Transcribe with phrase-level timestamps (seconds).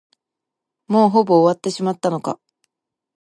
[0.87, 2.39] もうほぼ終わってしまったのか。